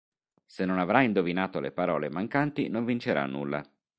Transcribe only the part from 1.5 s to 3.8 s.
le parole mancanti non vincerà nulla.